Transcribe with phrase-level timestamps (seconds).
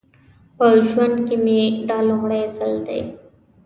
[0.57, 2.99] په ژوند کې مې دا لومړی ځل دی.